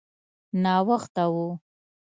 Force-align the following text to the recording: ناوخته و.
ناوخته 0.63 1.23
و. 1.35 1.37